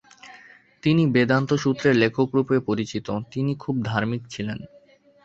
তিনি 0.83 1.03
বেদান্ত-সূত্রের 1.07 1.95
লেখকরূপে 1.95 2.57
পরিচিত, 2.59 3.07
তিনি 3.31 3.51
খুব 3.55 3.75
ধার্মিক 3.83 4.21
ছিলেন। 4.29 4.59